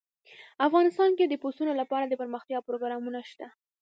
افغانستان 0.67 1.09
کې 1.17 1.25
د 1.27 1.33
پسونو 1.43 1.73
لپاره 1.81 2.05
دپرمختیا 2.07 2.59
پروګرامونه 2.67 3.19
شته. 3.29 3.47